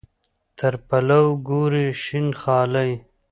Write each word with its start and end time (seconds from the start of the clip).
تر 0.57 0.73
پلو 0.87 1.23
ګوري 1.47 1.87
شین 2.03 2.27
خالۍ. 2.41 2.91